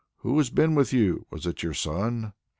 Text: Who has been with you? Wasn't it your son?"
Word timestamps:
Who 0.21 0.39
has 0.39 0.49
been 0.49 0.73
with 0.73 0.91
you? 0.93 1.27
Wasn't 1.29 1.57
it 1.59 1.61
your 1.61 1.75
son?" 1.75 2.33